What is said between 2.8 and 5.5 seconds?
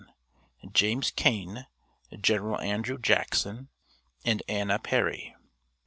JACKSON," AND ANNA PERRY.